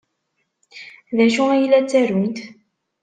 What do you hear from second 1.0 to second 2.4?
D acu ay la ttarunt?